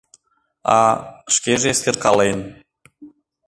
А, 0.75 0.79
шкеже 1.33 1.69
эскеркален 1.73 2.39